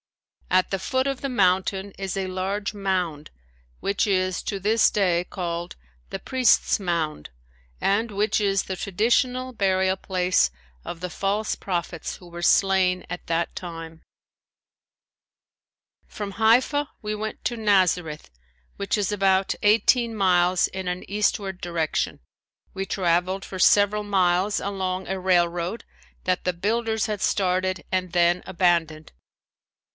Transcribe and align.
At 0.49 0.71
the 0.71 0.79
foot 0.79 1.07
of 1.07 1.21
the 1.21 1.29
mountain 1.29 1.91
is 1.97 2.17
a 2.17 2.25
large 2.27 2.73
mound 2.73 3.29
which 3.81 4.05
is 4.07 4.41
to 4.43 4.59
this 4.59 4.89
day 4.89 5.23
called 5.29 5.75
the 6.09 6.19
"Priest's 6.19 6.77
Mound" 6.79 7.29
and 7.79 8.09
which 8.11 8.41
is 8.41 8.63
the 8.63 8.75
traditional 8.75 9.53
burial 9.53 9.95
place 9.95 10.49
of 10.83 10.99
the 10.99 11.09
false 11.09 11.55
prophets 11.55 12.15
who 12.15 12.27
were 12.27 12.41
slain 12.41 13.05
at 13.09 13.27
that 13.27 13.55
time. 13.55 14.01
From 16.07 16.31
Haifa 16.31 16.89
we 17.01 17.15
went 17.15 17.45
to 17.45 17.55
Nazareth 17.55 18.29
which 18.75 18.97
is 18.97 19.11
about 19.11 19.55
eighteen 19.61 20.13
miles 20.15 20.67
in 20.69 20.87
an 20.87 21.09
eastward 21.09 21.61
direction. 21.61 22.19
We 22.73 22.85
traveled 22.87 23.45
for 23.45 23.59
several 23.59 24.03
miles 24.03 24.59
along 24.59 25.07
a 25.07 25.19
railroad 25.19 25.85
that 26.23 26.43
the 26.43 26.53
builders 26.53 27.05
had 27.05 27.21
started 27.21 27.85
and 27.91 28.11
then 28.11 28.43
abandoned. 28.47 29.13